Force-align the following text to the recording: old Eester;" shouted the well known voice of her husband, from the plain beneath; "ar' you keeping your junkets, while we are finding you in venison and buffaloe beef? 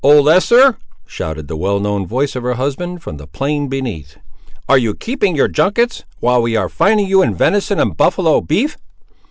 old 0.03 0.25
Eester;" 0.25 0.77
shouted 1.05 1.47
the 1.47 1.55
well 1.55 1.79
known 1.79 2.07
voice 2.07 2.35
of 2.35 2.41
her 2.41 2.55
husband, 2.55 3.03
from 3.03 3.17
the 3.17 3.27
plain 3.27 3.67
beneath; 3.67 4.17
"ar' 4.67 4.79
you 4.79 4.95
keeping 4.95 5.35
your 5.35 5.47
junkets, 5.47 6.05
while 6.19 6.41
we 6.41 6.55
are 6.55 6.67
finding 6.69 7.05
you 7.05 7.21
in 7.21 7.35
venison 7.35 7.79
and 7.79 7.95
buffaloe 7.95 8.41
beef? 8.41 8.77